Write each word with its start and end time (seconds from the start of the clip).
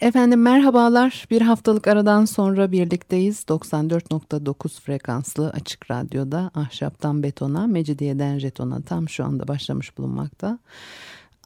Efendim 0.00 0.42
merhabalar. 0.42 1.26
Bir 1.30 1.42
haftalık 1.42 1.88
aradan 1.88 2.24
sonra 2.24 2.72
birlikteyiz. 2.72 3.44
94.9 3.48 4.80
frekanslı 4.80 5.50
açık 5.50 5.90
radyoda 5.90 6.50
ahşaptan 6.54 7.22
betona, 7.22 7.66
mecidiyeden 7.66 8.38
jetona 8.38 8.80
tam 8.80 9.08
şu 9.08 9.24
anda 9.24 9.48
başlamış 9.48 9.98
bulunmakta. 9.98 10.58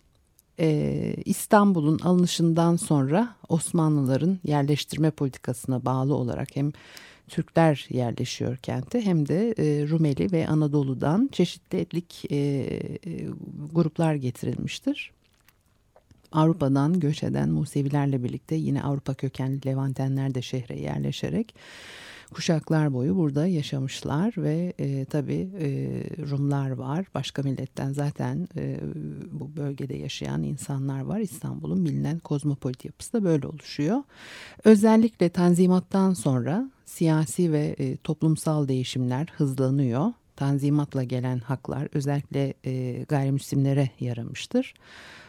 e, 0.64 1.16
İstanbul'un 1.26 2.00
alınışından 2.00 2.76
sonra 2.76 3.36
Osmanlıların 3.50 4.40
yerleştirme 4.44 5.12
politikasına 5.12 5.86
bağlı 5.86 6.16
olarak 6.16 6.56
hem 6.56 6.72
Türkler 7.28 7.88
yerleşiyor 7.90 8.58
kente 8.58 9.02
hem 9.02 9.28
de 9.28 9.54
e, 9.58 9.88
Rumeli 9.88 10.32
ve 10.32 10.48
Anadolu'dan 10.48 11.30
çeşitli 11.32 11.78
etnik 11.78 12.32
e, 12.32 12.36
e, 12.36 13.00
gruplar 13.74 14.16
getirilmiştir. 14.16 15.12
Avrupa'dan 16.32 17.00
göç 17.00 17.24
eden 17.24 17.50
Musevilerle 17.50 18.24
birlikte 18.24 18.56
yine 18.56 18.84
Avrupa 18.84 19.14
kökenli 19.14 19.66
Levantenler 19.66 20.36
de 20.36 20.42
şehre 20.42 20.80
yerleşerek 20.80 21.56
kuşaklar 22.34 22.94
boyu 22.94 23.16
burada 23.16 23.48
yaşamışlar 23.48 24.34
ve 24.38 24.74
e, 24.80 25.06
tabii 25.06 25.50
e, 25.60 25.68
Rumlar 26.30 26.70
var. 26.70 27.06
Başka 27.16 27.44
milletten 27.44 27.94
zaten 27.94 28.48
e, 28.56 28.80
bu 29.32 29.56
bölgede 29.56 29.96
yaşayan 29.98 30.44
insanlar 30.44 31.02
var. 31.02 31.20
İstanbul'un 31.20 31.86
bilinen 31.86 32.20
kozmopolit 32.20 32.86
yapısı 32.86 33.14
da 33.14 33.24
böyle 33.24 33.48
oluşuyor. 33.48 34.04
Özellikle 34.64 35.30
Tanzimat'tan 35.30 36.14
sonra 36.14 36.72
siyasi 36.86 37.52
ve 37.52 37.76
e, 37.80 37.98
toplumsal 37.98 38.68
değişimler 38.68 39.28
hızlanıyor. 39.38 40.14
Tanzimatla 40.36 41.04
gelen 41.04 41.40
haklar 41.40 41.88
özellikle 41.94 42.54
e, 42.66 43.04
gayrimüslimlere 43.04 43.90
yaramıştır 44.00 44.74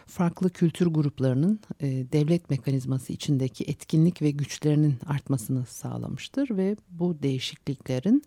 farklı 0.07 0.49
kültür 0.49 0.87
gruplarının 0.87 1.59
e, 1.81 1.87
devlet 1.87 2.49
mekanizması 2.49 3.13
içindeki 3.13 3.63
etkinlik 3.63 4.21
ve 4.21 4.31
güçlerinin 4.31 4.95
artmasını 5.05 5.65
sağlamıştır 5.65 6.57
ve 6.57 6.75
bu 6.89 7.17
değişikliklerin 7.23 8.23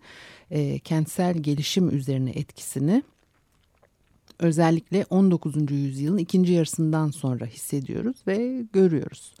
e, 0.51 0.79
kentsel 0.79 1.37
gelişim 1.37 1.97
üzerine 1.97 2.29
etkisini 2.29 3.03
özellikle 4.39 5.05
19. 5.09 5.71
yüzyılın 5.71 6.17
ikinci 6.17 6.53
yarısından 6.53 7.11
sonra 7.11 7.45
hissediyoruz 7.45 8.17
ve 8.27 8.65
görüyoruz. 8.73 9.33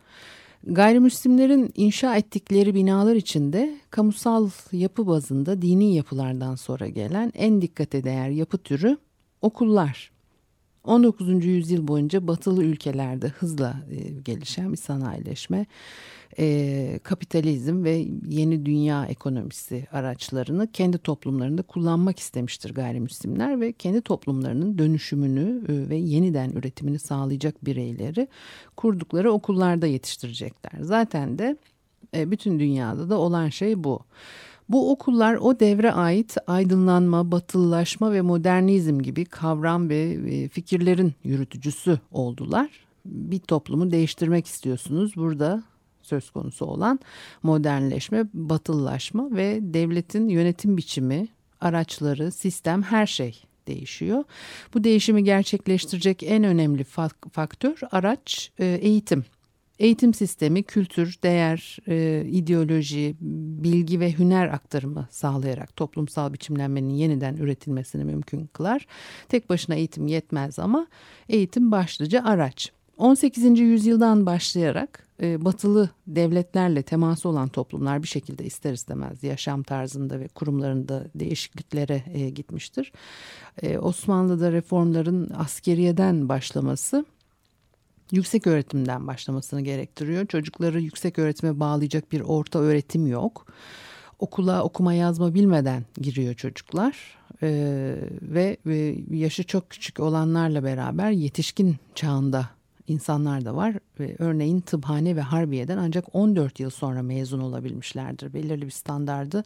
Gayrimüslimlerin 0.63 1.71
inşa 1.75 2.15
ettikleri 2.15 2.75
binalar 2.75 3.15
içinde 3.15 3.77
kamusal 3.89 4.49
yapı 4.71 5.07
bazında 5.07 5.61
dini 5.61 5.95
yapılardan 5.95 6.55
sonra 6.55 6.87
gelen 6.87 7.31
en 7.35 7.61
dikkate 7.61 8.03
değer 8.03 8.29
yapı 8.29 8.57
türü 8.57 8.97
okullar. 9.41 10.11
19. 10.83 11.45
yüzyıl 11.45 11.87
boyunca 11.87 12.27
batılı 12.27 12.63
ülkelerde 12.63 13.27
hızla 13.27 13.75
e, 13.91 14.09
gelişen 14.09 14.71
bir 14.71 14.77
sanayileşme, 14.77 15.65
e, 16.39 16.99
kapitalizm 17.03 17.83
ve 17.83 18.05
yeni 18.27 18.65
dünya 18.65 19.05
ekonomisi 19.05 19.87
araçlarını 19.91 20.71
kendi 20.71 20.97
toplumlarında 20.97 21.61
kullanmak 21.61 22.19
istemiştir 22.19 22.73
gayrimüslimler 22.73 23.61
ve 23.61 23.71
kendi 23.71 24.01
toplumlarının 24.01 24.77
dönüşümünü 24.77 25.61
e, 25.69 25.89
ve 25.89 25.95
yeniden 25.95 26.49
üretimini 26.49 26.99
sağlayacak 26.99 27.65
bireyleri 27.65 28.27
kurdukları 28.77 29.31
okullarda 29.31 29.87
yetiştirecekler. 29.87 30.71
Zaten 30.81 31.39
de 31.39 31.57
bütün 32.13 32.59
dünyada 32.59 33.09
da 33.09 33.17
olan 33.17 33.49
şey 33.49 33.83
bu. 33.83 33.99
Bu 34.69 34.91
okullar 34.91 35.35
o 35.35 35.59
devre 35.59 35.91
ait 35.91 36.37
aydınlanma, 36.47 37.31
batılılaşma 37.31 38.13
ve 38.13 38.21
modernizm 38.21 38.99
gibi 38.99 39.25
kavram 39.25 39.89
ve 39.89 39.99
e, 40.27 40.47
fikirlerin 40.47 41.13
yürütücüsü 41.23 41.99
oldular. 42.11 42.69
Bir 43.05 43.39
toplumu 43.39 43.91
değiştirmek 43.91 44.47
istiyorsunuz. 44.47 45.15
Burada 45.15 45.63
söz 46.01 46.29
konusu 46.29 46.65
olan 46.65 46.99
modernleşme, 47.43 48.25
batılılaşma 48.33 49.31
ve 49.31 49.59
devletin 49.61 50.29
yönetim 50.29 50.77
biçimi, 50.77 51.27
araçları, 51.61 52.31
sistem 52.31 52.81
her 52.81 53.07
şey 53.07 53.43
değişiyor. 53.67 54.23
Bu 54.73 54.83
değişimi 54.83 55.23
gerçekleştirecek 55.23 56.23
en 56.23 56.43
önemli 56.43 56.83
faktör 57.31 57.79
araç 57.91 58.51
e, 58.59 58.65
eğitim. 58.65 59.25
Eğitim 59.79 60.13
sistemi 60.13 60.63
kültür, 60.63 61.15
değer, 61.23 61.77
e, 61.87 62.25
ideoloji, 62.25 63.15
bilgi 63.63 63.99
ve 63.99 64.17
hüner 64.17 64.47
aktarımı 64.47 65.07
sağlayarak 65.11 65.75
toplumsal 65.75 66.33
biçimlenmenin 66.33 66.89
yeniden 66.89 67.37
üretilmesini 67.37 68.03
mümkün 68.03 68.47
kılar. 68.47 68.87
Tek 69.29 69.49
başına 69.49 69.75
eğitim 69.75 70.07
yetmez 70.07 70.59
ama 70.59 70.87
eğitim 71.29 71.71
başlıca 71.71 72.23
araç. 72.23 72.71
18. 72.97 73.59
yüzyıldan 73.59 74.25
başlayarak 74.25 75.07
e, 75.21 75.45
batılı 75.45 75.89
devletlerle 76.07 76.83
teması 76.83 77.29
olan 77.29 77.47
toplumlar 77.47 78.03
bir 78.03 78.07
şekilde 78.07 78.45
ister 78.45 78.73
istemez 78.73 79.23
yaşam 79.23 79.63
tarzında 79.63 80.19
ve 80.19 80.27
kurumlarında 80.27 81.05
değişikliklere 81.15 82.03
e, 82.13 82.29
gitmiştir. 82.29 82.91
E, 83.61 83.77
Osmanlı'da 83.77 84.51
reformların 84.51 85.29
askeriyeden 85.37 86.29
başlaması 86.29 87.05
yüksek 88.11 88.47
öğretimden 88.47 89.07
başlamasını 89.07 89.61
gerektiriyor. 89.61 90.25
Çocukları 90.25 90.81
yüksek 90.81 91.19
öğretime 91.19 91.59
bağlayacak 91.59 92.11
bir 92.11 92.21
orta 92.21 92.59
öğretim 92.59 93.07
yok. 93.07 93.45
Okula 94.19 94.63
okuma 94.63 94.93
yazma 94.93 95.33
bilmeden 95.33 95.85
giriyor 96.01 96.33
çocuklar 96.33 97.19
ee, 97.43 97.95
ve, 98.21 98.57
ve 98.65 98.95
yaşı 99.11 99.43
çok 99.43 99.69
küçük 99.69 99.99
olanlarla 99.99 100.63
beraber 100.63 101.11
yetişkin 101.11 101.77
çağında 101.95 102.49
insanlar 102.89 103.45
da 103.45 103.55
var. 103.55 103.75
Örneğin 104.19 104.59
tıphane 104.59 105.15
ve 105.15 105.21
harbiyeden 105.21 105.77
ancak 105.77 106.15
14 106.15 106.59
yıl 106.59 106.69
sonra 106.69 107.01
mezun 107.01 107.39
olabilmişlerdir. 107.39 108.33
Belirli 108.33 108.65
bir 108.65 108.71
standardı 108.71 109.43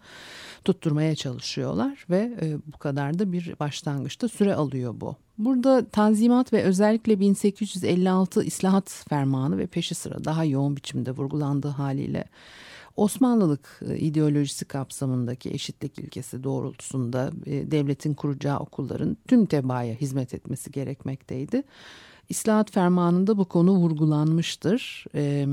tutturmaya 0.66 1.16
çalışıyorlar 1.16 2.06
ve 2.10 2.38
e, 2.42 2.58
bu 2.74 2.78
kadar 2.78 3.20
da 3.20 3.32
bir 3.32 3.56
başlangıçta 3.60 4.28
süre 4.28 4.56
alıyor 4.56 4.94
bu. 5.02 5.16
Burada 5.38 5.86
Tanzimat 5.86 6.54
ve 6.54 6.64
özellikle 6.64 7.20
1856 7.20 8.44
İslahat 8.44 9.06
Fermanı 9.10 9.58
ve 9.58 9.68
peşi 9.68 9.96
sıra 9.96 10.24
daha 10.24 10.46
yoğun 10.46 10.76
biçimde 10.76 11.12
vurgulandığı 11.12 11.68
haliyle 11.68 12.26
Osmanlılık 12.96 13.82
e, 13.90 13.98
ideolojisi 13.98 14.66
kapsamındaki 14.66 15.50
eşitlik 15.50 16.00
ilkesi 16.00 16.44
doğrultusunda 16.44 17.32
e, 17.46 17.72
devletin 17.72 18.14
kuracağı 18.14 18.60
okulların 18.60 19.18
tüm 19.28 19.46
tebaaya 19.46 19.94
hizmet 19.94 20.34
etmesi 20.34 20.72
gerekmekteydi. 20.72 21.64
İslahat 22.30 22.72
fermanında 22.72 23.38
bu 23.38 23.46
konu 23.46 23.72
vurgulanmıştır. 23.72 25.06
E, 25.16 25.48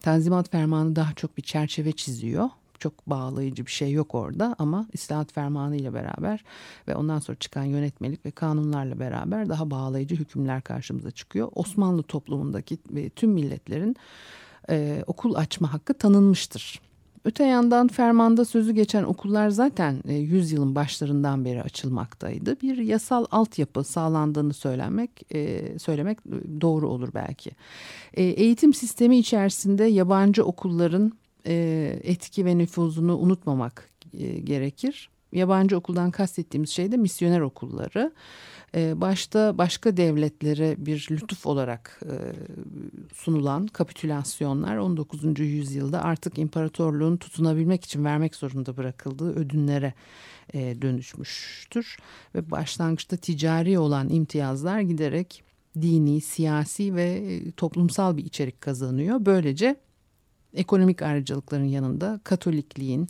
Tanzimat 0.00 0.50
fermanı 0.50 0.96
daha 0.96 1.12
çok 1.14 1.36
bir 1.36 1.42
çerçeve 1.42 1.92
çiziyor 1.92 2.48
çok 2.82 3.06
bağlayıcı 3.06 3.66
bir 3.66 3.70
şey 3.70 3.92
yok 3.92 4.14
orada 4.14 4.56
ama 4.58 4.86
İslahat 4.92 5.32
Fermanı 5.32 5.76
ile 5.76 5.94
beraber 5.94 6.44
ve 6.88 6.96
ondan 6.96 7.18
sonra 7.18 7.38
çıkan 7.38 7.64
yönetmelik 7.64 8.26
ve 8.26 8.30
kanunlarla 8.30 9.00
beraber 9.00 9.48
daha 9.48 9.70
bağlayıcı 9.70 10.16
hükümler 10.16 10.62
karşımıza 10.62 11.10
çıkıyor. 11.10 11.48
Osmanlı 11.54 12.02
toplumundaki 12.02 12.78
tüm 13.16 13.30
milletlerin 13.30 13.96
e, 14.70 15.04
okul 15.06 15.34
açma 15.34 15.72
hakkı 15.72 15.94
tanınmıştır. 15.94 16.80
Öte 17.24 17.44
yandan 17.44 17.88
fermanda 17.88 18.44
sözü 18.44 18.72
geçen 18.72 19.02
okullar 19.02 19.48
zaten 19.48 20.02
e, 20.08 20.14
yüzyılın 20.14 20.74
başlarından 20.74 21.44
beri 21.44 21.62
açılmaktaydı. 21.62 22.60
Bir 22.60 22.76
yasal 22.76 23.26
altyapı 23.30 23.84
sağlandığını 23.84 24.54
söylemek 24.54 25.34
e, 25.34 25.62
söylemek 25.78 26.18
doğru 26.60 26.88
olur 26.88 27.08
belki. 27.14 27.50
E, 28.14 28.22
eğitim 28.22 28.74
sistemi 28.74 29.18
içerisinde 29.18 29.84
yabancı 29.84 30.44
okulların 30.44 31.12
e, 31.46 31.54
etki 32.02 32.44
ve 32.44 32.58
nüfuzunu 32.58 33.18
unutmamak 33.18 33.90
e, 34.18 34.38
gerekir. 34.38 35.11
Yabancı 35.32 35.76
okuldan 35.76 36.10
kastettiğimiz 36.10 36.70
şey 36.70 36.92
de 36.92 36.96
misyoner 36.96 37.40
okulları. 37.40 38.12
E, 38.74 39.00
başta 39.00 39.58
başka 39.58 39.96
devletlere 39.96 40.86
bir 40.86 41.08
lütuf 41.10 41.46
olarak 41.46 42.00
e, 42.04 42.14
sunulan 43.14 43.66
kapitülasyonlar 43.66 44.76
19. 44.76 45.40
yüzyılda 45.40 46.04
artık 46.04 46.38
imparatorluğun 46.38 47.16
tutunabilmek 47.16 47.84
için 47.84 48.04
vermek 48.04 48.34
zorunda 48.34 48.76
bırakıldığı 48.76 49.34
ödünlere 49.34 49.94
e, 50.54 50.82
dönüşmüştür. 50.82 51.96
Ve 52.34 52.50
başlangıçta 52.50 53.16
ticari 53.16 53.78
olan 53.78 54.08
imtiyazlar 54.08 54.80
giderek 54.80 55.42
dini, 55.80 56.20
siyasi 56.20 56.94
ve 56.94 57.04
e, 57.04 57.52
toplumsal 57.52 58.16
bir 58.16 58.24
içerik 58.24 58.60
kazanıyor. 58.60 59.26
Böylece 59.26 59.76
ekonomik 60.54 61.02
ayrıcalıkların 61.02 61.64
yanında 61.64 62.20
Katolikliğin, 62.24 63.08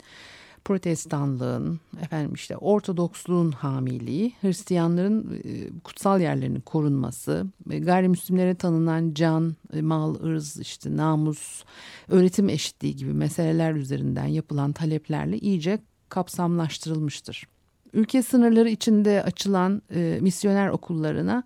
Protestanlığın, 0.64 1.80
efendim 2.02 2.34
işte 2.34 2.56
Ortodoksluğun 2.56 3.52
hamiliği, 3.52 4.32
Hristiyanların 4.40 5.42
e, 5.44 5.80
kutsal 5.84 6.20
yerlerinin 6.20 6.60
korunması, 6.60 7.46
e, 7.70 7.78
gayrimüslimlere 7.78 8.54
tanınan 8.54 9.14
can, 9.14 9.56
mal, 9.80 10.14
ırz, 10.24 10.56
işte 10.58 10.96
namus, 10.96 11.64
öğretim 12.08 12.48
eşitliği 12.48 12.96
gibi 12.96 13.12
meseleler 13.12 13.72
üzerinden 13.74 14.26
yapılan 14.26 14.72
taleplerle 14.72 15.38
iyice 15.38 15.78
kapsamlaştırılmıştır 16.08 17.51
ülke 17.92 18.22
sınırları 18.22 18.68
içinde 18.68 19.22
açılan 19.22 19.82
e, 19.94 20.18
misyoner 20.20 20.68
okullarına 20.68 21.42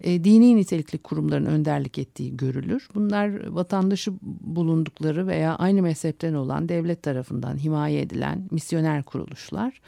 e, 0.00 0.24
dini 0.24 0.56
nitelikli 0.56 0.98
kurumların 0.98 1.46
önderlik 1.46 1.98
ettiği 1.98 2.36
görülür. 2.36 2.88
Bunlar 2.94 3.46
vatandaşı 3.46 4.12
bulundukları 4.22 5.26
veya 5.26 5.56
aynı 5.56 5.82
mezhepten 5.82 6.34
olan 6.34 6.68
devlet 6.68 7.02
tarafından 7.02 7.58
himaye 7.58 8.00
edilen 8.00 8.48
misyoner 8.50 9.02
kuruluşlar. 9.02 9.80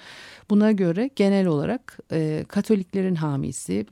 Buna 0.50 0.72
göre 0.72 1.10
genel 1.16 1.46
olarak 1.46 1.98
e, 2.12 2.44
Katoliklerin 2.48 3.14
hamisi 3.14 3.86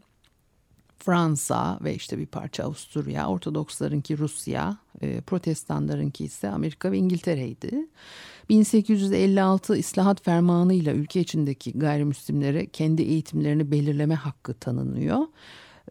Fransa 0.99 1.79
ve 1.85 1.95
işte 1.95 2.19
bir 2.19 2.27
parça 2.27 2.65
Avusturya, 2.65 3.29
Ortodokslarınki 3.29 4.19
Rusya, 4.19 4.77
e, 5.01 5.21
Protestanlarınki 5.21 6.25
ise 6.25 6.49
Amerika 6.49 6.93
ve 6.93 6.99
İngiltere'ydi. 6.99 7.87
1856 8.49 9.77
İslahat 9.77 10.25
Fermanı 10.25 10.75
ile 10.75 10.93
ülke 10.93 11.21
içindeki 11.21 11.73
gayrimüslimlere 11.73 12.67
kendi 12.67 13.03
eğitimlerini 13.03 13.71
belirleme 13.71 14.15
hakkı 14.15 14.55
tanınıyor. 14.55 15.21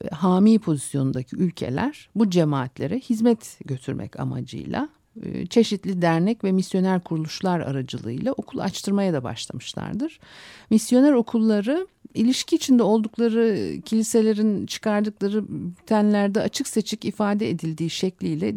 E, 0.02 0.08
hami 0.08 0.60
pozisyondaki 0.60 1.36
ülkeler 1.36 2.10
bu 2.16 2.30
cemaatlere 2.30 3.00
hizmet 3.00 3.60
götürmek 3.66 4.20
amacıyla 4.20 4.90
e, 5.24 5.46
çeşitli 5.46 6.02
dernek 6.02 6.44
ve 6.44 6.52
misyoner 6.52 7.04
kuruluşlar 7.04 7.60
aracılığıyla 7.60 8.32
okul 8.32 8.60
açtırmaya 8.60 9.14
da 9.14 9.24
başlamışlardır. 9.24 10.20
Misyoner 10.70 11.12
okulları 11.12 11.88
ilişki 12.14 12.56
içinde 12.56 12.84
oldukları 12.84 13.74
kiliselerin 13.86 14.66
çıkardıkları 14.66 15.48
bültenlerde 15.48 16.42
açık 16.42 16.68
seçik 16.68 17.06
ifade 17.06 17.50
edildiği 17.50 17.90
şekliyle 17.90 18.56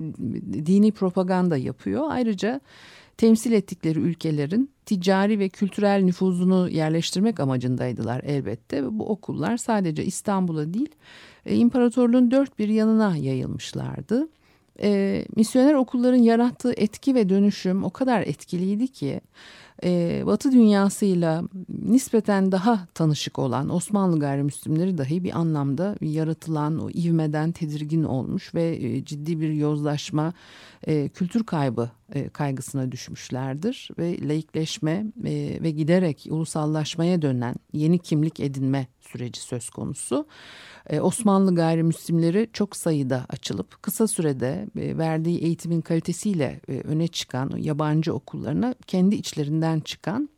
dini 0.66 0.92
propaganda 0.92 1.56
yapıyor. 1.56 2.06
Ayrıca 2.08 2.60
temsil 3.20 3.52
ettikleri 3.52 3.98
ülkelerin 3.98 4.70
ticari 4.86 5.38
ve 5.38 5.48
kültürel 5.48 6.02
nüfuzunu 6.02 6.68
yerleştirmek 6.70 7.40
amacındaydılar 7.40 8.20
elbette. 8.24 8.98
Bu 8.98 9.08
okullar 9.08 9.56
sadece 9.56 10.04
İstanbul'a 10.04 10.74
değil 10.74 10.88
e, 11.46 11.56
imparatorluğun 11.56 12.30
dört 12.30 12.58
bir 12.58 12.68
yanına 12.68 13.16
yayılmışlardı. 13.16 14.28
E, 14.82 15.24
misyoner 15.36 15.74
okulların 15.74 16.18
yarattığı 16.18 16.72
etki 16.72 17.14
ve 17.14 17.28
dönüşüm 17.28 17.84
o 17.84 17.90
kadar 17.90 18.22
etkiliydi 18.22 18.88
ki 18.88 19.20
e, 19.84 20.22
Batı 20.26 20.52
dünyasıyla 20.52 21.42
nispeten 21.68 22.52
daha 22.52 22.86
tanışık 22.94 23.38
olan 23.38 23.68
Osmanlı 23.74 24.20
gayrimüslimleri 24.20 24.98
dahi 24.98 25.24
bir 25.24 25.38
anlamda 25.38 25.96
yaratılan 26.00 26.78
o 26.78 26.90
ivmeden 26.90 27.52
tedirgin 27.52 28.04
olmuş 28.04 28.54
ve 28.54 28.76
e, 28.76 29.04
ciddi 29.04 29.40
bir 29.40 29.52
yozlaşma, 29.52 30.32
e, 30.86 31.08
kültür 31.08 31.44
kaybı 31.44 31.90
e, 32.14 32.28
kaygısına 32.28 32.92
düşmüşlerdir 32.92 33.88
ve 33.98 34.28
laikleşme 34.28 35.04
e, 35.24 35.58
ve 35.62 35.70
giderek 35.70 36.26
ulusallaşmaya 36.30 37.22
dönen 37.22 37.54
yeni 37.72 37.98
kimlik 37.98 38.40
edinme 38.40 38.86
süreci 39.00 39.40
söz 39.40 39.70
konusu. 39.70 40.26
E, 40.90 41.00
Osmanlı 41.00 41.54
gayrimüslimleri 41.54 42.50
çok 42.52 42.76
sayıda 42.76 43.26
açılıp 43.28 43.82
kısa 43.82 44.06
sürede 44.06 44.66
verdiği 44.76 45.38
eğitimin 45.38 45.80
kalitesiyle 45.80 46.60
öne 46.68 47.08
çıkan 47.08 47.52
yabancı 47.56 48.14
okullarına 48.14 48.74
kendi 48.86 49.14
içlerinden 49.14 49.80
çıkan 49.80 50.28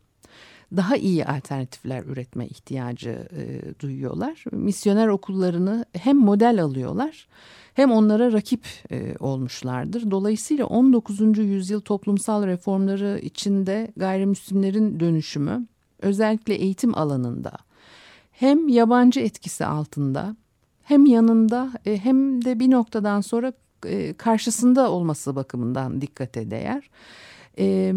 daha 0.77 0.95
iyi 0.95 1.25
alternatifler 1.25 2.03
üretme 2.03 2.47
ihtiyacı 2.47 3.27
e, 3.37 3.61
duyuyorlar. 3.79 4.43
Misyoner 4.51 5.07
okullarını 5.07 5.85
hem 5.93 6.17
model 6.17 6.63
alıyorlar 6.63 7.27
hem 7.73 7.91
onlara 7.91 8.33
rakip 8.33 8.65
e, 8.91 9.15
olmuşlardır. 9.19 10.11
Dolayısıyla 10.11 10.65
19. 10.65 11.37
yüzyıl 11.37 11.81
toplumsal 11.81 12.45
reformları 12.45 13.19
içinde 13.21 13.91
gayrimüslimlerin 13.97 14.99
dönüşümü 14.99 15.67
özellikle 15.99 16.53
eğitim 16.53 16.97
alanında 16.97 17.51
hem 18.31 18.67
yabancı 18.67 19.19
etkisi 19.19 19.65
altında 19.65 20.35
hem 20.83 21.05
yanında 21.05 21.71
e, 21.85 21.97
hem 21.97 22.45
de 22.45 22.59
bir 22.59 22.71
noktadan 22.71 23.21
sonra 23.21 23.53
e, 23.85 24.13
karşısında 24.13 24.91
olması 24.91 25.35
bakımından 25.35 26.01
dikkate 26.01 26.51
değer. 26.51 26.89
E, 27.59 27.93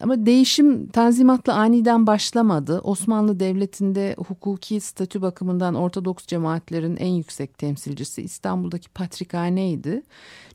ama 0.00 0.26
değişim 0.26 0.86
tanzimatla 0.86 1.54
aniden 1.54 2.06
başlamadı. 2.06 2.80
Osmanlı 2.80 3.40
Devleti'nde 3.40 4.14
hukuki 4.18 4.80
statü 4.80 5.22
bakımından 5.22 5.74
Ortodoks 5.74 6.26
cemaatlerin 6.26 6.96
en 6.96 7.12
yüksek 7.12 7.58
temsilcisi 7.58 8.22
İstanbul'daki 8.22 8.88
Patrikhane'ydi. 8.88 10.02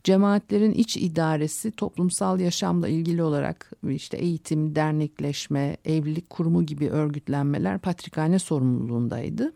Cemaatlerin 0.04 0.72
iç 0.72 0.98
idaresi 0.98 1.72
toplumsal 1.72 2.40
yaşamla 2.40 2.88
ilgili 2.88 3.24
olarak 3.24 3.72
işte 3.90 4.18
eğitim, 4.18 4.76
dernekleşme, 4.76 5.78
evlilik 5.86 6.30
kurumu 6.30 6.66
gibi 6.66 6.90
örgütlenmeler 6.90 7.80
Patrikhane 7.80 8.40
sorumluluğundaydı. 8.40 9.54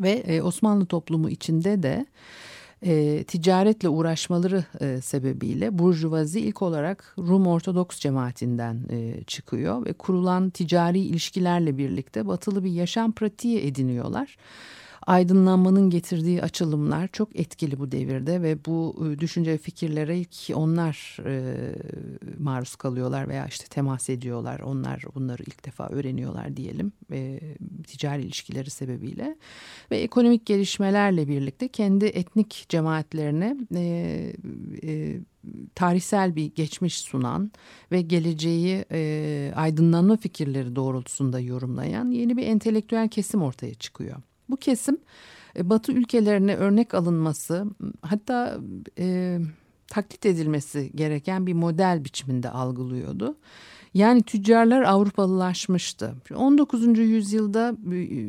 Ve 0.00 0.42
Osmanlı 0.42 0.86
toplumu 0.86 1.30
içinde 1.30 1.82
de 1.82 2.06
e, 2.82 3.24
ticaretle 3.24 3.88
uğraşmaları 3.88 4.64
e, 4.80 5.00
sebebiyle 5.00 5.78
Burjuvazi 5.78 6.40
ilk 6.40 6.62
olarak 6.62 7.14
Rum 7.18 7.46
Ortodoks 7.46 7.98
cemaatinden 7.98 8.80
e, 8.90 9.24
çıkıyor 9.24 9.86
ve 9.86 9.92
kurulan 9.92 10.50
ticari 10.50 11.00
ilişkilerle 11.00 11.78
birlikte 11.78 12.26
batılı 12.26 12.64
bir 12.64 12.70
yaşam 12.70 13.12
pratiği 13.12 13.60
ediniyorlar 13.60 14.36
aydınlanmanın 15.06 15.90
getirdiği 15.90 16.42
açılımlar 16.42 17.08
çok 17.08 17.36
etkili 17.36 17.78
bu 17.78 17.92
devirde 17.92 18.42
ve 18.42 18.64
bu 18.64 19.06
e, 19.06 19.18
düşünce 19.18 19.58
fikirlere 19.58 20.18
ilk 20.18 20.36
onlar 20.54 21.18
e, 21.26 21.54
maruz 22.38 22.76
kalıyorlar 22.76 23.28
veya 23.28 23.46
işte 23.46 23.64
temas 23.66 24.10
ediyorlar. 24.10 24.60
Onlar 24.60 25.04
bunları 25.14 25.42
ilk 25.42 25.66
defa 25.66 25.88
öğreniyorlar 25.88 26.56
diyelim 26.56 26.92
e, 27.12 27.40
ticari 27.86 28.22
ilişkileri 28.22 28.70
sebebiyle 28.70 29.36
ve 29.90 29.98
ekonomik 29.98 30.46
gelişmelerle 30.46 31.28
birlikte 31.28 31.68
kendi 31.68 32.04
etnik 32.06 32.66
cemaatlerine 32.68 33.56
e, 33.74 34.32
e, 34.82 35.20
tarihsel 35.74 36.36
bir 36.36 36.54
geçmiş 36.54 36.98
sunan 36.98 37.52
ve 37.92 38.02
geleceği 38.02 38.84
e, 38.92 39.52
aydınlanma 39.56 40.16
fikirleri 40.16 40.76
doğrultusunda 40.76 41.40
yorumlayan 41.40 42.10
yeni 42.10 42.36
bir 42.36 42.46
entelektüel 42.46 43.08
kesim 43.08 43.42
ortaya 43.42 43.74
çıkıyor. 43.74 44.16
Bu 44.50 44.56
kesim 44.56 44.98
e, 45.56 45.70
Batı 45.70 45.92
ülkelerine 45.92 46.56
örnek 46.56 46.94
alınması 46.94 47.66
hatta 48.02 48.58
e, 48.98 49.38
taklit 49.88 50.26
edilmesi 50.26 50.90
gereken 50.94 51.46
bir 51.46 51.54
model 51.54 52.04
biçiminde 52.04 52.50
algılıyordu. 52.50 53.36
Yani 53.94 54.22
tüccarlar 54.22 54.82
Avrupalılaşmıştı. 54.82 56.14
19. 56.34 56.98
yüzyılda 56.98 57.74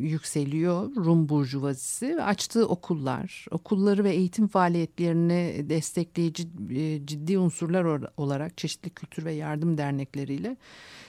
yükseliyor 0.02 0.96
Rum 0.96 1.28
burjuvazisi 1.28 2.16
ve 2.16 2.22
açtığı 2.22 2.68
okullar, 2.68 3.46
okulları 3.50 4.04
ve 4.04 4.10
eğitim 4.10 4.48
faaliyetlerini 4.48 5.66
destekleyici 5.68 6.48
e, 6.70 7.06
ciddi 7.06 7.38
unsurlar 7.38 8.02
olarak 8.16 8.58
çeşitli 8.58 8.90
kültür 8.90 9.24
ve 9.24 9.32
yardım 9.32 9.78
dernekleriyle 9.78 10.56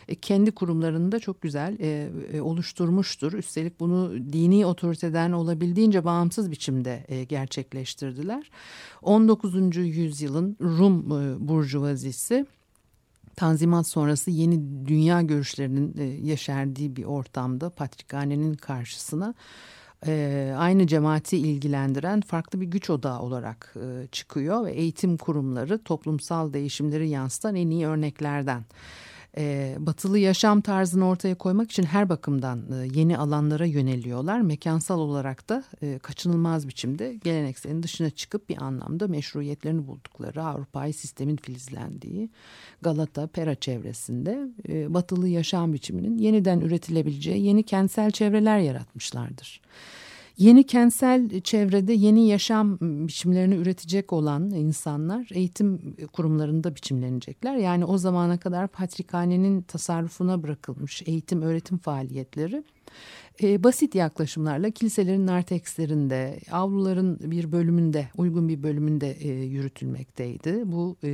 e, 0.08 0.16
kendi 0.16 0.52
kurumlarını 0.52 1.12
da 1.12 1.20
çok 1.20 1.42
güzel 1.42 1.78
e, 1.80 2.42
oluşturmuştur. 2.42 3.34
Üstelik 3.34 3.80
bunu 3.80 4.12
dini 4.34 4.66
otoriteden 4.66 5.32
olabildiğince 5.32 6.06
bağımsız 6.06 6.52
biçimde 6.52 7.26
gerçekleştirdiler. 7.30 8.50
19. 9.02 9.76
yüzyılın 9.76 10.58
Rum 10.62 11.10
burjuvazisi 11.48 12.46
Tanzimat 13.36 13.88
sonrası 13.88 14.32
yeni 14.32 14.88
dünya 14.88 15.22
görüşlerinin 15.22 15.98
e, 15.98 16.04
yeşerdiği 16.04 16.96
bir 16.96 17.04
ortamda 17.04 17.70
Patrikhane'nin 17.70 18.54
karşısına 18.54 19.34
e, 20.08 20.54
aynı 20.58 20.88
cemaati 20.88 21.38
ilgilendiren 21.38 22.22
farklı 22.22 22.62
bir 22.62 22.66
güç 22.66 22.90
odağı 22.90 23.20
olarak 23.20 23.76
e, 23.76 24.08
çıkıyor 24.08 24.66
ve 24.66 24.72
eğitim 24.72 25.18
kurumları 25.18 25.84
toplumsal 25.84 26.54
değişimleri 26.54 27.10
yansıtan 27.10 27.56
en 27.56 27.70
iyi 27.70 27.88
örneklerden 27.88 28.64
e, 29.38 29.76
batılı 29.80 30.20
yaşam 30.20 30.62
tarzını 30.62 31.08
ortaya 31.08 31.36
koymak 31.36 31.72
için 31.72 31.84
her 31.84 32.10
bakımdan 32.10 32.60
e, 32.72 33.00
yeni 33.00 33.18
alanlara 33.18 33.66
yöneliyorlar. 33.66 34.42
Mekansal 34.42 35.00
olarak 35.00 35.50
da 35.50 35.64
e, 35.82 36.00
kaçınılmaz 36.00 36.68
biçimde 36.68 37.14
gelenekselin 37.24 37.84
dışına 37.84 38.10
çıkıp 38.10 38.50
bir 38.50 38.62
anlamda 38.62 39.08
meşruiyetlerini 39.08 39.88
buldukları 39.88 40.44
Avrupa'yı 40.44 40.94
sistemin 40.94 41.36
filizlendiği 41.36 42.30
Galata, 42.82 43.28
Pera 43.28 43.56
çevresinde 43.56 44.48
e, 44.70 44.94
batılı 44.94 45.28
yaşam 45.28 45.74
biçiminin 45.74 46.18
yeniden 46.18 46.60
üretilebileceği 46.60 47.46
yeni 47.46 47.64
kentsel 47.64 48.12
çevreler 48.12 48.60
yaratmışlardır. 48.60 49.62
Yeni 50.38 50.64
kentsel 50.64 51.42
çevrede 51.42 51.94
yeni 51.94 52.28
yaşam 52.28 52.78
biçimlerini 52.82 53.56
üretecek 53.56 54.14
olan 54.14 54.52
insanlar 54.52 55.30
eğitim 55.34 55.96
kurumlarında 56.14 56.76
biçimlenecekler. 56.76 57.56
Yani 57.56 57.86
o 57.86 57.98
zamana 57.98 58.40
kadar 58.40 58.68
patrikhanenin 58.68 59.62
tasarrufuna 59.62 60.44
bırakılmış 60.44 61.04
eğitim 61.06 61.42
öğretim 61.42 61.78
faaliyetleri 61.78 62.64
e, 63.44 63.64
basit 63.64 63.96
yaklaşımlarla 63.96 64.72
kiliselerin 64.72 65.28
nartekslerinde, 65.28 66.40
avluların 66.52 67.20
bir 67.32 67.52
bölümünde, 67.52 68.08
uygun 68.18 68.50
bir 68.50 68.64
bölümünde 68.64 69.12
e, 69.12 69.30
yürütülmekteydi. 69.30 70.62
Bu 70.66 70.98
e, 71.04 71.10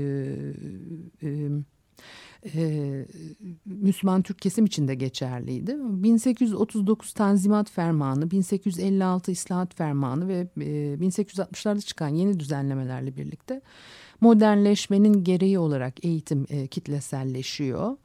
e, 1.24 1.50
e, 2.55 3.05
Müslüman 3.65 4.22
Türk 4.22 4.39
kesim 4.39 4.65
için 4.65 4.88
de 4.88 4.96
geçerliydi. 4.96 5.75
1839 5.79 7.13
Tanzimat 7.13 7.72
Fermanı, 7.72 8.31
1856 8.31 9.31
İslahat 9.31 9.75
Fermanı 9.75 10.27
ve 10.27 10.48
e, 10.58 10.96
1860'larda 10.96 11.81
çıkan 11.86 12.10
yeni 12.10 12.39
düzenlemelerle 12.39 13.17
birlikte 13.17 13.62
modernleşmenin 14.22 15.24
gereği 15.24 15.60
olarak 15.60 16.06
eğitim 16.06 16.46
e, 16.50 16.68
kitleselleşiyor. 16.68 17.98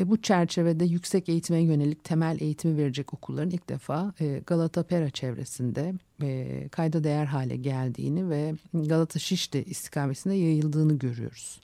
E, 0.00 0.10
bu 0.10 0.22
çerçevede 0.22 0.84
yüksek 0.84 1.28
eğitime 1.28 1.60
yönelik 1.60 2.04
temel 2.04 2.40
eğitimi 2.40 2.76
verecek 2.76 3.14
okulların 3.14 3.50
ilk 3.50 3.68
defa 3.68 4.12
e, 4.20 4.42
Galata 4.46 4.82
Pera 4.82 5.10
çevresinde 5.10 5.94
e, 6.22 6.68
kayda 6.68 7.04
değer 7.04 7.24
hale 7.24 7.56
geldiğini 7.56 8.30
ve 8.30 8.54
Galata 8.74 9.18
Şişli 9.18 9.64
istikametinde 9.64 10.34
yayıldığını 10.34 10.98
görüyoruz. 10.98 11.60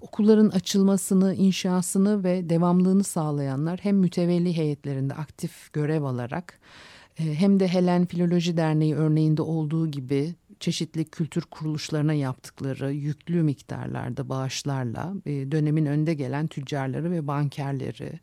Okulların 0.00 0.48
açılmasını, 0.48 1.34
inşasını 1.34 2.24
ve 2.24 2.48
devamlılığını 2.48 3.04
sağlayanlar 3.04 3.78
hem 3.82 3.96
mütevelli 3.96 4.56
heyetlerinde 4.56 5.14
aktif 5.14 5.72
görev 5.72 6.02
alarak 6.02 6.58
e, 7.18 7.34
hem 7.34 7.60
de 7.60 7.68
Helen 7.68 8.06
Filoloji 8.06 8.56
Derneği 8.56 8.94
örneğinde 8.94 9.42
olduğu 9.42 9.90
gibi 9.90 10.34
çeşitli 10.60 11.04
kültür 11.04 11.42
kuruluşlarına 11.42 12.12
yaptıkları 12.12 12.92
yüklü 12.92 13.42
miktarlarda 13.42 14.28
bağışlarla 14.28 15.14
e, 15.26 15.52
dönemin 15.52 15.86
önde 15.86 16.14
gelen 16.14 16.46
tüccarları 16.46 17.10
ve 17.10 17.26
bankerleri 17.26 18.20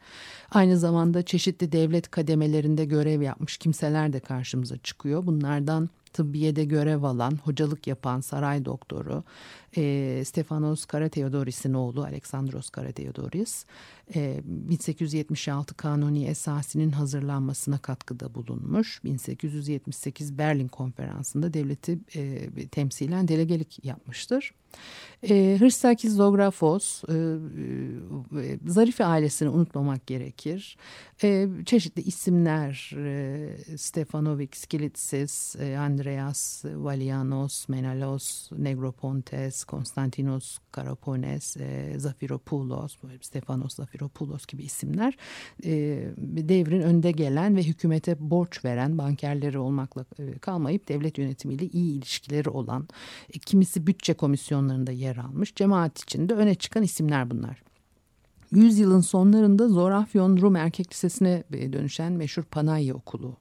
aynı 0.52 0.78
zamanda 0.78 1.24
çeşitli 1.24 1.72
devlet 1.72 2.12
kademelerinde 2.12 2.86
görev 2.86 3.22
yapmış 3.22 3.58
kimseler 3.58 4.14
de 4.14 4.20
karşımıza 4.20 4.78
çıkıyor. 4.78 5.26
Bunlardan 5.26 5.90
tıbbiyede 6.14 6.66
görev 6.66 7.04
alan, 7.04 7.40
hocalık 7.44 7.88
yapan 7.88 8.22
saray 8.22 8.66
doktoru 8.66 9.24
e, 9.78 10.26
Stefanos 10.26 10.86
Karateodoris'in 10.86 11.74
oğlu 11.74 12.04
Alexandros 12.04 12.70
Karateodoris 12.70 13.66
e, 14.16 14.42
1876 14.46 15.78
Kanuni 15.78 16.26
Esasi'nin 16.26 16.92
hazırlanmasına 16.92 17.78
katkıda 17.78 18.36
bulunmuş. 18.36 19.04
1878 19.04 20.38
Berlin 20.38 20.68
Konferansı'nda 20.68 21.54
devleti 21.54 22.00
e, 22.16 22.50
temsilen 22.68 23.28
delegelik 23.28 23.86
yapmıştır. 23.86 24.54
E, 25.30 25.58
Hırsakis 25.60 26.14
Zografos, 26.14 27.04
e, 27.04 27.14
e, 28.42 28.60
Zarife 28.68 29.06
ailesini 29.06 29.50
unutmamak 29.50 30.08
gerekir. 30.08 30.78
E, 31.24 31.48
çeşitli 31.66 32.02
isimler, 32.02 32.92
e, 32.98 33.78
Stefanovic, 33.78 34.50
Skilitsis, 34.54 35.56
e, 35.56 35.78
Andreas, 35.78 36.66
Valianos, 36.66 37.70
Menalos, 37.70 38.52
Negropontes, 38.52 39.64
Konstantinos 39.68 40.58
Karapones, 40.72 41.58
e, 41.58 42.00
Zafiropoulos, 42.00 42.98
Stefanos 43.22 43.76
Zafiropoulos 43.76 44.46
gibi 44.46 44.64
isimler 44.64 45.18
e, 45.64 45.72
devrin 46.18 46.82
önde 46.82 47.12
gelen 47.12 47.56
ve 47.56 47.64
hükümete 47.64 48.16
borç 48.20 48.66
veren 48.66 48.98
bankerleri 48.98 49.58
olmakla 49.58 50.06
e, 50.20 50.38
kalmayıp 50.38 50.88
devlet 50.88 51.18
yönetimiyle 51.18 51.66
iyi 51.66 51.98
ilişkileri 51.98 52.50
olan, 52.50 52.88
e, 53.34 53.40
kimisi 53.40 53.88
bütçe 53.88 54.14
komisyonlarında 54.14 54.92
yer 54.92 55.18
almış, 55.18 55.56
cemaat 55.56 56.04
içinde 56.04 56.34
öne 56.34 56.56
çıkan 56.56 56.84
isimler 56.84 57.32
bunlar. 57.32 57.64
Yüzyılın 58.52 59.02
sonlarında 59.02 59.68
Zorafyon 59.68 60.38
Rum 60.42 60.56
Erkek 60.56 60.92
Lisesi'ne 60.92 61.44
e, 61.54 61.74
dönüşen 61.74 62.12
meşhur 62.12 62.44
Panayya 62.44 62.96
Okulu 62.96 63.38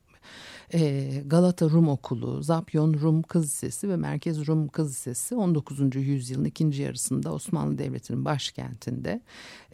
Galata 1.27 1.71
Rum 1.71 1.89
Okulu, 1.89 2.43
Zapyon 2.43 2.95
Rum 2.95 3.23
Kız 3.23 3.45
Lisesi 3.45 3.89
ve 3.89 3.97
Merkez 3.97 4.47
Rum 4.47 4.69
Kız 4.69 4.91
Lisesi 4.91 5.35
19. 5.35 5.97
yüzyılın 5.97 6.45
ikinci 6.45 6.83
yarısında 6.83 7.33
Osmanlı 7.33 7.79
Devleti'nin 7.79 8.25
başkentinde 8.25 9.21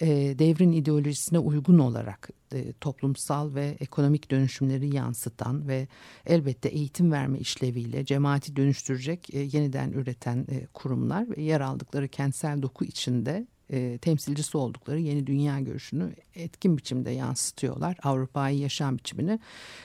e, 0.01 0.09
devrin 0.39 0.73
ideolojisine 0.73 1.39
uygun 1.39 1.79
olarak 1.79 2.31
e, 2.53 2.73
toplumsal 2.73 3.55
ve 3.55 3.77
ekonomik 3.81 4.31
dönüşümleri 4.31 4.95
yansıtan 4.97 5.69
ve 5.69 5.89
elbette 6.27 6.69
eğitim 6.69 7.13
verme 7.13 7.39
işleviyle 7.39 8.05
cemaati 8.05 8.57
dönüştürecek 8.57 9.35
e, 9.35 9.39
yeniden 9.39 9.93
üreten 9.93 10.47
e, 10.51 10.67
kurumlar 10.67 11.31
ve 11.31 11.43
yer 11.43 11.61
aldıkları 11.61 12.09
kentsel 12.09 12.63
doku 12.63 12.85
içinde 12.85 13.47
e, 13.73 13.99
temsilcisi 13.99 14.57
oldukları 14.57 15.01
yeni 15.01 15.27
dünya 15.27 15.61
görüşünü 15.61 16.15
etkin 16.35 16.79
biçimde 16.79 17.11
yansıtıyorlar. 17.11 17.97
Avrupa'yı 18.03 18.59
yaşam 18.59 18.99
biçimini 18.99 19.39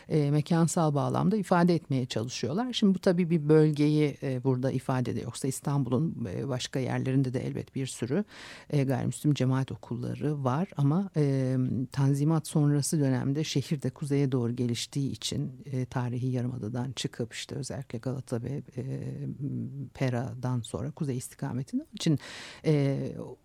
e, 0.09 0.31
mekansal 0.31 0.95
bağlamda 0.95 1.37
ifade 1.37 1.75
etmeye 1.75 2.05
çalışıyorlar. 2.05 2.73
Şimdi 2.73 2.95
bu 2.95 2.99
tabii 2.99 3.29
bir 3.29 3.49
bölgeyi 3.49 4.17
e, 4.23 4.43
burada 4.43 4.71
ifade 4.71 5.11
ediyor. 5.11 5.25
Yoksa 5.25 5.47
İstanbul'un 5.47 6.27
e, 6.35 6.47
başka 6.47 6.79
yerlerinde 6.79 7.33
de 7.33 7.47
elbet 7.47 7.75
bir 7.75 7.87
sürü 7.87 8.23
e, 8.69 8.83
gayrimüslim 8.83 9.33
cemaat 9.33 9.71
okulları 9.71 10.43
var. 10.43 10.69
Ama 10.77 11.09
e, 11.17 11.55
Tanzimat 11.91 12.47
sonrası 12.47 12.99
dönemde 12.99 13.43
şehirde 13.43 13.89
kuzeye 13.89 14.31
doğru 14.31 14.55
geliştiği 14.55 15.11
için 15.11 15.51
e, 15.65 15.85
tarihi 15.85 16.27
yarımadadan 16.27 16.91
çıkıp 16.91 17.33
işte 17.33 17.55
özellikle 17.55 17.99
Galata 17.99 18.43
ve 18.43 18.63
e, 18.77 18.83
Pera'dan 19.93 20.61
sonra 20.61 20.91
kuzey 20.91 21.17
istikametinde 21.17 21.85
için 21.93 22.19
e, 22.65 22.97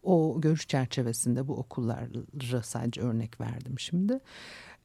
o 0.02 0.29
görüş 0.38 0.68
çerçevesinde 0.68 1.48
bu 1.48 1.56
okulları 1.56 2.62
sadece 2.62 3.00
örnek 3.00 3.40
verdim 3.40 3.78
şimdi. 3.78 4.20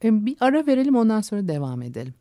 Bir 0.02 0.36
ara 0.40 0.66
verelim 0.66 0.96
ondan 0.96 1.20
sonra 1.20 1.48
devam 1.48 1.82
edelim. 1.82 2.14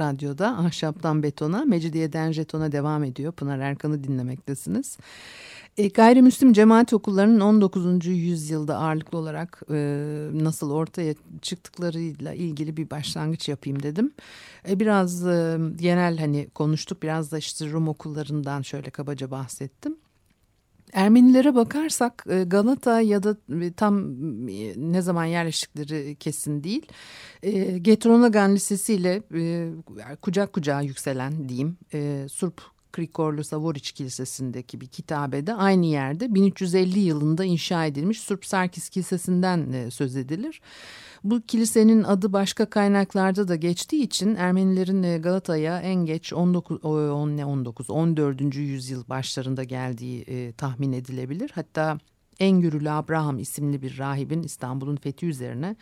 Radyo'da 0.00 0.48
Ahşaptan 0.58 1.22
Betona, 1.22 1.64
Mecidiyeden 1.64 2.32
Jeton'a 2.32 2.72
devam 2.72 3.04
ediyor. 3.04 3.32
Pınar 3.32 3.58
Erkan'ı 3.58 4.04
dinlemektesiniz. 4.04 4.98
E, 5.76 5.88
gayrimüslim 5.88 6.52
cemaat 6.52 6.92
okullarının 6.92 7.40
19. 7.40 8.06
yüzyılda 8.06 8.76
ağırlıklı 8.76 9.18
olarak 9.18 9.62
e, 9.70 9.76
nasıl 10.32 10.70
ortaya 10.70 11.14
çıktıklarıyla 11.42 12.34
ilgili 12.34 12.76
bir 12.76 12.90
başlangıç 12.90 13.48
yapayım 13.48 13.82
dedim. 13.82 14.12
E, 14.68 14.80
biraz 14.80 15.26
e, 15.26 15.58
genel 15.76 16.18
hani 16.18 16.48
konuştuk 16.54 17.02
biraz 17.02 17.32
da 17.32 17.38
işte 17.38 17.70
Rum 17.70 17.88
okullarından 17.88 18.62
şöyle 18.62 18.90
kabaca 18.90 19.30
bahsettim. 19.30 19.96
Ermenilere 20.92 21.54
bakarsak 21.54 22.24
e, 22.30 22.44
Galata 22.44 23.00
ya 23.00 23.22
da 23.22 23.36
e, 23.62 23.72
tam 23.72 23.98
e, 24.48 24.74
ne 24.76 25.02
zaman 25.02 25.24
yerleştikleri 25.24 26.16
kesin 26.16 26.64
değil. 26.64 26.86
Getronagan 27.82 28.54
Lisesi 28.54 28.94
ile 28.94 29.22
kucak 30.22 30.52
kucağa 30.52 30.80
yükselen 30.80 31.48
diyeyim 31.48 31.76
Surp 32.28 32.60
Krikorlu 32.92 33.44
Savoriç 33.44 33.92
Kilisesi'ndeki 33.92 34.80
bir 34.80 34.86
kitabede 34.86 35.54
aynı 35.54 35.86
yerde 35.86 36.34
1350 36.34 36.98
yılında 36.98 37.44
inşa 37.44 37.86
edilmiş 37.86 38.20
Surp 38.20 38.46
Sarkis 38.46 38.88
Kilisesi'nden 38.88 39.88
söz 39.88 40.16
edilir. 40.16 40.60
Bu 41.24 41.40
kilisenin 41.40 42.02
adı 42.02 42.32
başka 42.32 42.66
kaynaklarda 42.66 43.48
da 43.48 43.56
geçtiği 43.56 44.02
için 44.02 44.34
Ermenilerin 44.34 45.02
e, 45.02 45.18
Galata'ya 45.18 45.80
en 45.80 46.06
geç 46.06 46.32
19 46.32 46.84
10 46.84 47.28
ne 47.36 47.44
19 47.44 47.90
14. 47.90 48.56
yüzyıl 48.56 49.08
başlarında 49.08 49.64
geldiği 49.64 50.22
e, 50.22 50.52
tahmin 50.52 50.92
edilebilir. 50.92 51.50
Hatta 51.54 51.98
Engürülü 52.40 52.90
Abraham 52.90 53.38
isimli 53.38 53.82
bir 53.82 53.98
rahibin 53.98 54.42
İstanbul'un 54.42 54.96
fethi 54.96 55.26
üzerine 55.26 55.76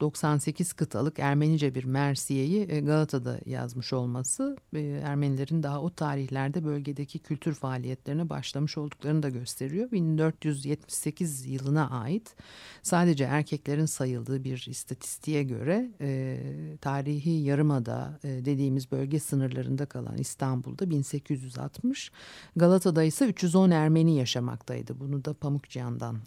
98 0.00 0.72
kıtalık 0.72 1.18
Ermenice 1.18 1.74
bir 1.74 1.84
Mersiye'yi 1.84 2.66
e, 2.70 2.80
Galata'da 2.80 3.38
yazmış 3.46 3.92
olması 3.92 4.56
e, 4.74 4.80
Ermenilerin 4.80 5.62
daha 5.62 5.80
o 5.80 5.90
tarihlerde 5.90 6.64
bölgedeki 6.64 7.18
kültür 7.18 7.54
faaliyetlerine 7.54 8.28
başlamış 8.28 8.78
olduklarını 8.78 9.22
da 9.22 9.28
gösteriyor. 9.28 9.90
1478 9.90 11.46
yılına 11.46 11.90
ait 11.90 12.34
sadece 12.82 13.24
erkeklerin 13.24 13.86
sayıldığı 13.86 14.44
bir 14.44 14.66
istatistiğe 14.68 15.42
göre 15.42 15.90
e, 16.00 16.38
tarihi 16.80 17.30
yarımada 17.30 18.18
dediğimiz 18.22 18.92
bölge 18.92 19.20
sınırlarında 19.20 19.86
kalan 19.86 20.18
İstanbul'da 20.18 20.90
1860, 20.90 22.12
Galata'da 22.56 23.02
ise 23.02 23.26
310 23.26 23.70
Ermeni 23.70 24.16
yaşamaktaydı. 24.16 25.00
Bunu 25.00 25.24
da 25.24 25.34
Pamukcan'dan 25.34 26.18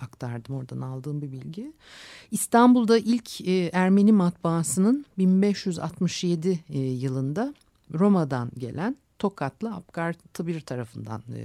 aktardım 0.00 0.54
oradan 0.54 0.80
aldığım 0.80 1.22
bir 1.22 1.32
bilgi. 1.32 1.72
İstanbul 2.30 2.85
İstanbul'da 2.86 3.10
ilk 3.14 3.48
e, 3.48 3.70
Ermeni 3.72 4.12
matbaasının 4.12 5.06
1567 5.18 6.60
e, 6.68 6.78
yılında 6.78 7.54
Roma'dan 7.94 8.50
gelen 8.58 8.96
Tokatlı 9.18 9.74
Abgar 9.74 10.12
Tıbir 10.34 10.60
tarafından 10.60 11.22
e, 11.34 11.42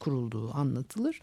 kurulduğu 0.00 0.54
anlatılır. 0.54 1.20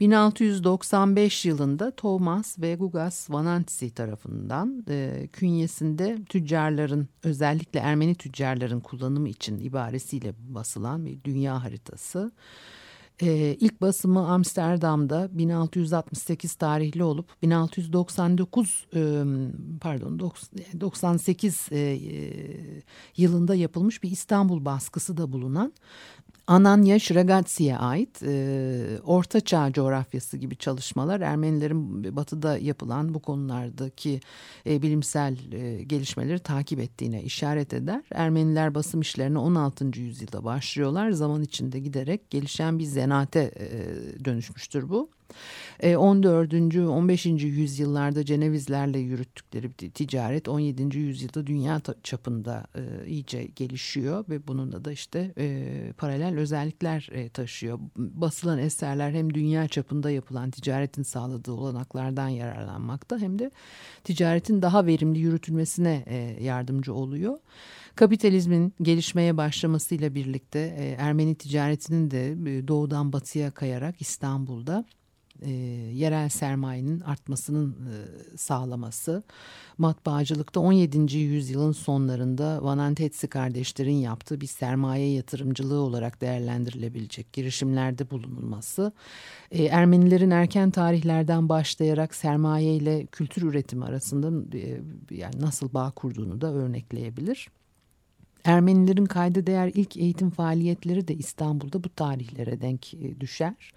1695 0.00 1.46
yılında 1.46 1.90
Thomas 1.90 2.58
ve 2.58 2.74
Gugas 2.74 3.30
Vanantisi 3.30 3.90
tarafından 3.90 4.84
e, 4.88 5.28
künyesinde 5.32 6.18
tüccarların 6.28 7.08
özellikle 7.22 7.80
Ermeni 7.80 8.14
tüccarların 8.14 8.80
kullanımı 8.80 9.28
için 9.28 9.60
ibaresiyle 9.60 10.34
basılan 10.48 11.06
bir 11.06 11.24
dünya 11.24 11.64
haritası. 11.64 12.32
Ee, 13.22 13.56
ilk 13.60 13.80
basımı 13.80 14.28
Amsterdam'da 14.28 15.28
1668 15.32 16.54
tarihli 16.54 17.04
olup 17.04 17.42
1699 17.42 18.86
e, 18.94 19.22
pardon 19.80 20.32
98 20.80 21.68
e, 21.70 21.78
e, 21.78 21.98
yılında 23.16 23.54
yapılmış 23.54 24.02
bir 24.02 24.10
İstanbul 24.10 24.64
baskısı 24.64 25.16
da 25.16 25.32
bulunan 25.32 25.72
Ananya 26.48 26.98
Şiragatsi'ye 26.98 27.76
ait 27.76 28.22
e, 28.22 29.00
Orta 29.04 29.40
Çağ 29.40 29.72
coğrafyası 29.72 30.36
gibi 30.36 30.56
çalışmalar 30.56 31.20
Ermenilerin 31.20 32.16
batıda 32.16 32.58
yapılan 32.58 33.14
bu 33.14 33.20
konulardaki 33.20 34.20
e, 34.66 34.82
bilimsel 34.82 35.52
e, 35.52 35.82
gelişmeleri 35.82 36.38
takip 36.38 36.80
ettiğine 36.80 37.22
işaret 37.22 37.74
eder. 37.74 38.02
Ermeniler 38.10 38.74
basım 38.74 39.00
işlerine 39.00 39.38
16. 39.38 40.00
yüzyılda 40.00 40.44
başlıyorlar. 40.44 41.10
Zaman 41.10 41.42
içinde 41.42 41.80
giderek 41.80 42.30
gelişen 42.30 42.78
bir 42.78 42.84
zanaate 42.84 43.40
e, 43.56 44.24
dönüşmüştür 44.24 44.88
bu. 44.88 45.10
14. 45.82 46.54
E, 46.54 46.86
15. 46.86 47.26
yüzyıllarda 47.26 48.24
Cenevizlerle 48.24 48.98
yürüttükleri 48.98 49.72
ticaret 49.72 50.48
17. 50.48 50.98
yüzyılda 50.98 51.46
dünya 51.46 51.80
çapında 52.02 52.66
e, 52.74 53.06
iyice 53.06 53.44
gelişiyor 53.44 54.24
ve 54.28 54.46
bununla 54.48 54.84
da 54.84 54.92
işte 54.92 55.32
e, 55.38 55.92
paralel 55.98 56.38
özellikler 56.38 57.10
taşıyor. 57.34 57.78
Basılan 57.96 58.58
eserler 58.58 59.10
hem 59.10 59.34
dünya 59.34 59.68
çapında 59.68 60.10
yapılan 60.10 60.50
ticaretin 60.50 61.02
sağladığı 61.02 61.52
olanaklardan 61.52 62.28
yararlanmakta 62.28 63.18
hem 63.18 63.38
de 63.38 63.50
ticaretin 64.04 64.62
daha 64.62 64.86
verimli 64.86 65.18
yürütülmesine 65.18 66.04
yardımcı 66.40 66.94
oluyor. 66.94 67.38
Kapitalizmin 67.94 68.74
gelişmeye 68.82 69.36
başlamasıyla 69.36 70.14
birlikte 70.14 70.58
Ermeni 70.98 71.34
ticaretinin 71.34 72.10
de 72.10 72.36
doğudan 72.68 73.12
batıya 73.12 73.50
kayarak 73.50 74.00
İstanbul'da 74.00 74.84
e, 75.42 75.50
yerel 75.94 76.28
sermayenin 76.28 77.00
artmasının 77.00 77.70
e, 77.70 78.36
sağlaması. 78.36 79.22
Matbaacılıkta 79.78 80.60
17. 80.60 81.16
yüzyılın 81.18 81.72
sonlarında 81.72 82.64
Vanantetsi 82.64 83.28
kardeşlerin 83.28 83.94
yaptığı 83.94 84.40
bir 84.40 84.46
sermaye 84.46 85.12
yatırımcılığı 85.12 85.80
olarak 85.80 86.20
değerlendirilebilecek 86.20 87.32
girişimlerde 87.32 88.10
bulunulması. 88.10 88.92
E, 89.50 89.64
Ermenilerin 89.64 90.30
erken 90.30 90.70
tarihlerden 90.70 91.48
başlayarak 91.48 92.14
sermaye 92.14 92.74
ile 92.74 93.06
kültür 93.06 93.42
üretimi 93.42 93.84
arasında 93.84 94.56
e, 94.58 94.80
yani 95.10 95.40
nasıl 95.40 95.74
bağ 95.74 95.90
kurduğunu 95.90 96.40
da 96.40 96.52
örnekleyebilir. 96.52 97.48
Ermenilerin 98.44 99.06
kayda 99.06 99.46
değer 99.46 99.70
ilk 99.74 99.96
eğitim 99.96 100.30
faaliyetleri 100.30 101.08
de 101.08 101.14
İstanbul'da 101.14 101.84
bu 101.84 101.88
tarihlere 101.88 102.60
denk 102.60 102.94
e, 102.94 103.20
düşer. 103.20 103.72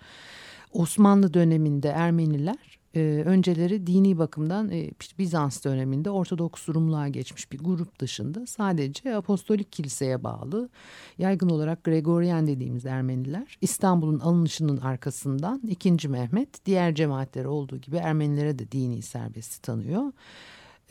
Osmanlı 0.74 1.34
döneminde 1.34 1.90
Ermeniler 1.90 2.82
e, 2.96 3.24
önceleri 3.26 3.88
dini 3.88 4.18
bakımdan 4.18 4.70
e, 4.72 4.90
Bizans 5.20 5.66
döneminde 5.66 6.10
Ortodoks 6.10 6.70
Rumluğa 6.70 7.08
geçmiş 7.08 7.52
bir 7.52 7.60
grup 7.60 8.00
dışında 8.00 8.48
sadece 8.48 9.16
Apostolik 9.16 9.72
Kiliseye 9.72 10.24
bağlı 10.24 10.70
yaygın 11.18 11.50
olarak 11.50 11.84
Gregorian 11.84 12.48
dediğimiz 12.48 12.86
Ermeniler 12.86 13.58
İstanbul'un 13.62 14.20
alınışının 14.20 14.78
arkasından 14.78 15.62
2. 15.68 16.08
Mehmet 16.08 16.66
diğer 16.66 16.96
cemaatleri 16.96 17.48
olduğu 17.48 17.78
gibi 17.78 17.98
Ermenilere 17.98 18.60
de 18.60 18.72
dini 18.72 19.02
serbesti 19.02 19.62
tanıyor. 19.62 20.12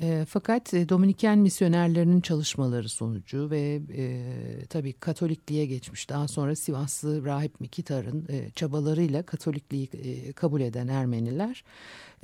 E, 0.02 0.24
fakat 0.28 0.74
e, 0.74 0.88
Dominiken 0.88 1.38
misyonerlerinin 1.38 2.20
çalışmaları 2.20 2.88
sonucu 2.88 3.50
ve 3.50 3.80
e, 3.96 4.22
tabii 4.66 4.92
Katolikliğe 4.92 5.66
geçmiş 5.66 6.08
daha 6.08 6.28
sonra 6.28 6.56
Sivaslı 6.56 7.24
Rahip 7.24 7.60
Mikitar'ın 7.60 8.26
e, 8.28 8.50
çabalarıyla 8.50 9.22
Katolikliği 9.22 9.88
e, 9.92 10.32
kabul 10.32 10.60
eden 10.60 10.88
Ermeniler 10.88 11.64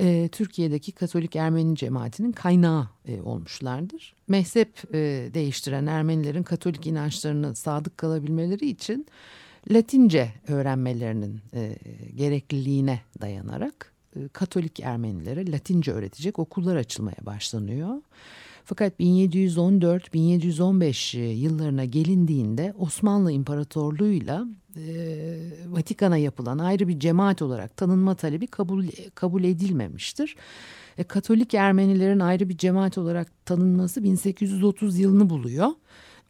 e, 0.01 0.29
Türkiye'deki 0.33 0.93
Katolik 0.93 1.37
Ermeni 1.37 1.77
cemaatinin 1.77 2.33
kaynağı 2.33 2.89
e, 3.09 3.21
olmuşlardır. 3.21 4.15
Mezhep 4.29 4.95
e, 4.95 5.31
değiştiren 5.35 5.87
Ermenilerin 5.87 6.43
Katolik 6.43 6.87
inançlarını 6.87 7.55
sadık 7.55 7.99
kalabilmeleri 7.99 8.67
için 8.69 9.07
Latince 9.71 10.33
öğrenmelerinin 10.49 11.41
e, 11.55 11.77
gerekliliğine 12.17 13.01
dayanarak 13.21 13.96
Katolik 14.33 14.81
Ermenilere 14.81 15.53
Latince 15.53 15.93
öğretecek 15.93 16.39
okullar 16.39 16.77
açılmaya 16.77 17.27
başlanıyor. 17.27 18.03
Fakat 18.65 19.01
1714-1715 19.01 21.19
yıllarına 21.19 21.85
gelindiğinde 21.85 22.75
Osmanlı 22.79 23.33
İmparatorluğu'yla 23.33 24.47
e, 24.77 24.83
Vatikan'a 25.67 26.17
yapılan 26.17 26.59
ayrı 26.59 26.89
bir 26.89 26.99
cemaat 26.99 27.43
olarak 27.43 27.77
tanınma 27.77 28.15
talebi 28.15 28.47
kabul 28.47 28.87
kabul 29.15 29.45
edilmemiştir. 29.45 30.37
E, 30.99 31.05
Katolik 31.05 31.55
Ermenilerin 31.55 32.21
ayrı 32.21 32.49
bir 32.49 32.59
cemaat 32.59 32.99
olarak 32.99 33.47
tanınması 33.47 34.03
1830 34.03 34.99
yılını 34.99 35.31
buluyor. 35.31 35.69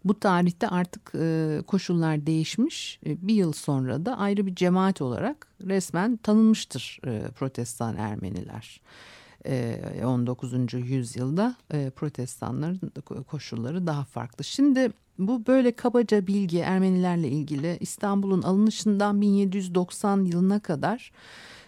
Bu 0.07 0.21
tarihte 0.21 0.69
artık 0.69 1.13
e, 1.15 1.59
koşullar 1.67 2.27
değişmiş. 2.27 3.01
E, 3.07 3.29
bir 3.29 3.35
yıl 3.35 3.53
sonra 3.53 4.07
da 4.07 4.19
ayrı 4.19 4.47
bir 4.47 4.55
cemaat 4.55 5.03
olarak 5.03 5.47
resmen 5.67 6.17
tanınmıştır 6.17 7.01
e, 7.07 7.23
protestan 7.39 7.97
Ermeniler. 7.97 8.81
19. 10.05 10.75
yüzyılda 10.75 11.57
protestanların 11.97 12.81
koşulları 13.27 13.87
daha 13.87 14.05
farklı. 14.05 14.45
Şimdi 14.45 14.93
bu 15.19 15.47
böyle 15.47 15.73
kabaca 15.73 16.27
bilgi 16.27 16.59
Ermenilerle 16.59 17.29
ilgili 17.29 17.77
İstanbul'un 17.81 18.43
alınışından 18.43 19.21
1790 19.21 20.25
yılına 20.25 20.61
kadar 20.61 21.13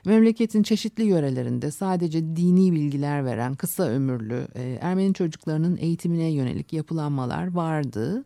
memleketin 0.04 0.62
çeşitli 0.62 1.04
yörelerinde 1.04 1.70
sadece 1.70 2.36
dini 2.36 2.72
bilgiler 2.72 3.24
veren 3.24 3.54
kısa 3.54 3.82
ömürlü 3.82 4.48
Ermeni 4.80 5.14
çocuklarının 5.14 5.76
eğitimine 5.76 6.32
yönelik 6.32 6.72
yapılanmalar 6.72 7.54
vardı. 7.54 8.24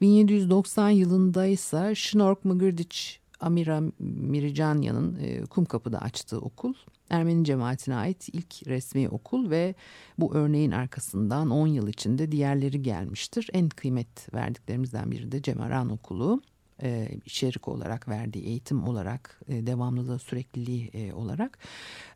1790 0.00 0.90
yılında 0.90 1.46
ise 1.46 1.92
Şnork 1.94 2.44
Mıgırdiç 2.44 3.20
Amira 3.40 3.82
Miricanya'nın 3.98 5.18
e, 5.20 5.44
Kumkapı'da 5.44 5.98
açtığı 5.98 6.38
okul. 6.38 6.74
Ermeni 7.10 7.44
cemaatine 7.44 7.94
ait 7.94 8.28
ilk 8.32 8.66
resmi 8.66 9.08
okul 9.08 9.50
ve 9.50 9.74
bu 10.18 10.34
örneğin 10.34 10.70
arkasından 10.70 11.50
10 11.50 11.66
yıl 11.66 11.88
içinde 11.88 12.32
diğerleri 12.32 12.82
gelmiştir. 12.82 13.50
En 13.52 13.68
kıymet 13.68 14.34
verdiklerimizden 14.34 15.10
biri 15.10 15.32
de 15.32 15.42
Cemaran 15.42 15.90
Okulu 15.90 16.42
e, 16.84 17.08
içerik 17.24 17.68
olarak 17.68 18.08
verdiği 18.08 18.44
eğitim 18.44 18.88
olarak 18.88 19.40
e, 19.48 19.66
devamlılığı 19.66 20.18
sürekliliği 20.18 20.90
e, 20.94 21.12
olarak. 21.12 21.58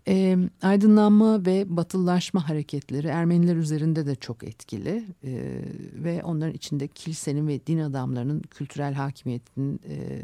E, 0.08 0.36
aydınlanma 0.62 1.46
ve 1.46 1.76
batılılaşma 1.76 2.48
hareketleri 2.48 3.06
Ermeniler 3.06 3.56
üzerinde 3.56 4.06
de 4.06 4.14
çok 4.14 4.44
etkili 4.44 5.04
e, 5.24 5.60
ve 5.94 6.22
onların 6.22 6.54
içinde 6.54 6.88
kilisenin 6.88 7.48
ve 7.48 7.66
din 7.66 7.78
adamlarının 7.78 8.40
kültürel 8.40 8.94
hakimiyetinin 8.94 9.80
e, 9.88 10.22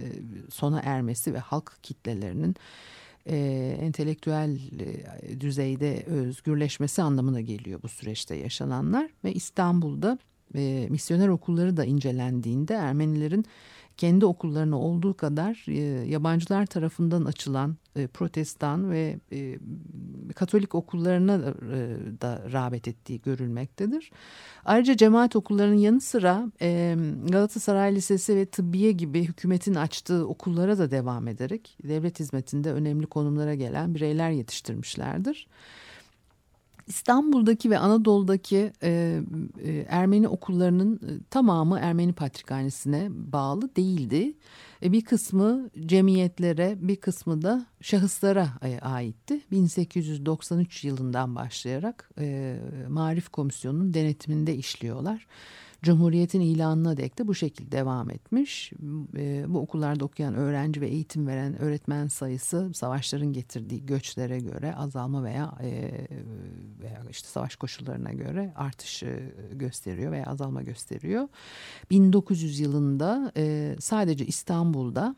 sona 0.50 0.80
ermesi 0.84 1.34
ve 1.34 1.38
halk 1.38 1.78
kitlelerinin 1.82 2.56
e, 3.26 3.36
entelektüel 3.80 4.58
e, 4.80 5.40
düzeyde 5.40 6.04
özgürleşmesi 6.06 7.02
anlamına 7.02 7.40
geliyor 7.40 7.82
bu 7.82 7.88
süreçte 7.88 8.34
yaşananlar. 8.34 9.10
Ve 9.24 9.32
İstanbul'da 9.32 10.18
e, 10.54 10.86
misyoner 10.90 11.28
okulları 11.28 11.76
da 11.76 11.84
incelendiğinde 11.84 12.74
Ermenilerin 12.74 13.44
kendi 13.96 14.26
okullarına 14.26 14.78
olduğu 14.78 15.16
kadar 15.16 15.64
e, 15.68 15.80
yabancılar 16.10 16.66
tarafından 16.66 17.24
açılan 17.24 17.76
e, 17.96 18.06
protestan 18.06 18.90
ve 18.90 19.18
e, 19.32 19.58
katolik 20.34 20.74
okullarına 20.74 21.42
da, 21.42 21.50
e, 21.50 21.98
da 22.20 22.42
rağbet 22.52 22.88
ettiği 22.88 23.22
görülmektedir. 23.22 24.10
Ayrıca 24.64 24.96
cemaat 24.96 25.36
okullarının 25.36 25.78
yanı 25.78 26.00
sıra 26.00 26.52
e, 26.62 26.96
Galatasaray 27.28 27.94
Lisesi 27.94 28.36
ve 28.36 28.46
Tıbbiye 28.46 28.92
gibi 28.92 29.24
hükümetin 29.24 29.74
açtığı 29.74 30.28
okullara 30.28 30.78
da 30.78 30.90
devam 30.90 31.28
ederek 31.28 31.78
devlet 31.84 32.20
hizmetinde 32.20 32.72
önemli 32.72 33.06
konumlara 33.06 33.54
gelen 33.54 33.94
bireyler 33.94 34.30
yetiştirmişlerdir. 34.30 35.46
İstanbul'daki 36.86 37.70
ve 37.70 37.78
Anadolu'daki 37.78 38.72
e, 38.82 39.20
e, 39.64 39.86
Ermeni 39.88 40.28
okullarının 40.28 40.96
e, 40.96 41.22
tamamı 41.30 41.78
Ermeni 41.78 42.12
Patrikhanesi'ne 42.12 43.08
bağlı 43.10 43.76
değildi. 43.76 44.34
E, 44.82 44.92
bir 44.92 45.04
kısmı 45.04 45.70
cemiyetlere, 45.86 46.76
bir 46.80 46.96
kısmı 46.96 47.42
da 47.42 47.66
şahıslara 47.80 48.48
e, 48.62 48.78
aitti. 48.78 49.40
1893 49.50 50.84
yılından 50.84 51.34
başlayarak 51.34 52.10
e, 52.18 52.56
Marif 52.88 53.28
Komisyonu'nun 53.28 53.94
denetiminde 53.94 54.54
işliyorlar. 54.54 55.26
Cumhuriyetin 55.84 56.40
ilanına 56.40 56.96
dek 56.96 57.18
de 57.18 57.26
bu 57.26 57.34
şekilde 57.34 57.72
devam 57.72 58.10
etmiş. 58.10 58.72
E, 59.16 59.44
bu 59.48 59.58
okullarda 59.58 60.04
okuyan 60.04 60.34
öğrenci 60.34 60.80
ve 60.80 60.88
eğitim 60.88 61.26
veren 61.26 61.62
öğretmen 61.62 62.06
sayısı 62.06 62.70
savaşların 62.74 63.32
getirdiği 63.32 63.86
göçlere 63.86 64.38
göre 64.40 64.74
azalma 64.74 65.24
veya, 65.24 65.54
e, 65.60 65.70
veya 66.82 67.02
işte 67.10 67.28
savaş 67.28 67.56
koşullarına 67.56 68.12
göre 68.12 68.52
artış 68.56 69.02
e, 69.02 69.32
gösteriyor 69.52 70.12
veya 70.12 70.26
azalma 70.26 70.62
gösteriyor. 70.62 71.28
1900 71.90 72.60
yılında 72.60 73.32
sadece 73.80 74.26
İstanbul'da 74.26 75.16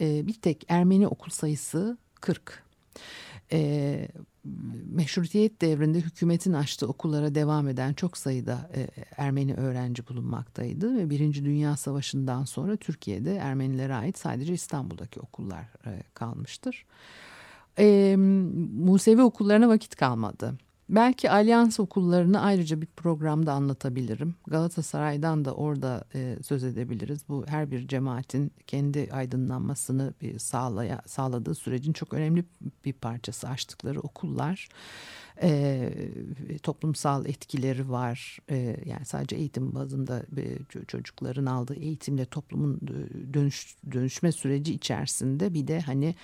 bir 0.00 0.34
tek 0.34 0.64
Ermeni 0.68 1.08
okul 1.08 1.30
sayısı 1.30 1.98
40. 2.20 2.62
E, 3.52 4.08
meşrutiyet 4.90 5.62
devrinde 5.62 6.00
hükümetin 6.00 6.52
açtığı 6.52 6.86
okullara 6.86 7.34
devam 7.34 7.68
eden 7.68 7.92
çok 7.92 8.16
sayıda 8.16 8.70
e, 8.74 8.88
Ermeni 9.16 9.54
öğrenci 9.54 10.08
bulunmaktaydı 10.08 10.96
ve 10.96 11.10
Birinci 11.10 11.44
Dünya 11.44 11.76
Savaşı'ndan 11.76 12.44
sonra 12.44 12.76
Türkiye'de 12.76 13.36
Ermenilere 13.36 13.94
ait 13.94 14.18
sadece 14.18 14.54
İstanbul'daki 14.54 15.20
okullar 15.20 15.64
e, 15.86 16.02
kalmıştır. 16.14 16.86
E, 17.78 18.16
Musevi 18.76 19.22
okullarına 19.22 19.68
vakit 19.68 19.96
kalmadı. 19.96 20.58
Belki 20.88 21.30
alyans 21.30 21.80
okullarını 21.80 22.40
ayrıca 22.40 22.80
bir 22.80 22.86
programda 22.86 23.52
anlatabilirim. 23.52 24.34
Galatasaray'dan 24.46 25.44
da 25.44 25.54
orada 25.54 26.04
e, 26.14 26.36
söz 26.42 26.64
edebiliriz. 26.64 27.28
Bu 27.28 27.44
her 27.48 27.70
bir 27.70 27.88
cemaatin 27.88 28.52
kendi 28.66 29.08
aydınlanmasını 29.12 30.14
bir 30.22 30.38
sağlaya, 30.38 31.02
sağladığı 31.06 31.54
sürecin 31.54 31.92
çok 31.92 32.14
önemli 32.14 32.44
bir 32.84 32.92
parçası 32.92 33.48
açtıkları 33.48 34.00
okullar 34.00 34.68
e, 35.42 35.90
toplumsal 36.62 37.26
etkileri 37.26 37.90
var. 37.90 38.38
E, 38.50 38.76
yani 38.86 39.04
sadece 39.04 39.36
eğitim 39.36 39.74
bazında 39.74 40.22
e, 40.36 40.44
çocukların 40.86 41.46
aldığı 41.46 41.74
eğitimle 41.74 42.24
toplumun 42.24 42.80
dönüş, 43.34 43.76
dönüşme 43.92 44.32
süreci 44.32 44.74
içerisinde 44.74 45.54
bir 45.54 45.66
de 45.66 45.80
hani 45.80 46.14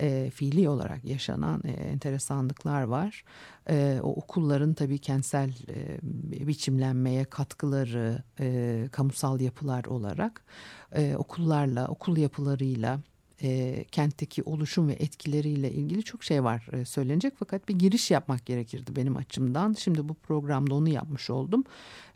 e, 0.00 0.30
fiili 0.34 0.68
olarak 0.68 1.04
yaşanan 1.04 1.62
e, 1.64 1.70
enteresanlıklar 1.70 2.82
var. 2.82 3.24
E, 3.70 4.00
o 4.02 4.08
okulların 4.08 4.74
tabii 4.74 4.98
kentsel 4.98 5.54
e, 5.68 6.46
biçimlenmeye 6.46 7.24
katkıları, 7.24 8.22
e, 8.40 8.88
kamusal 8.92 9.40
yapılar 9.40 9.84
olarak 9.84 10.44
e, 10.92 11.16
okullarla, 11.16 11.88
okul 11.88 12.16
yapılarıyla 12.16 13.00
e, 13.42 13.84
kentteki 13.84 14.42
oluşum 14.42 14.88
ve 14.88 14.92
etkileriyle 14.92 15.72
ilgili 15.72 16.02
çok 16.02 16.24
şey 16.24 16.44
var 16.44 16.66
e, 16.72 16.84
söylenecek. 16.84 17.34
Fakat 17.38 17.68
bir 17.68 17.78
giriş 17.78 18.10
yapmak 18.10 18.46
gerekirdi 18.46 18.96
benim 18.96 19.16
açımdan. 19.16 19.72
Şimdi 19.72 20.08
bu 20.08 20.14
programda 20.14 20.74
onu 20.74 20.88
yapmış 20.88 21.30
oldum. 21.30 21.64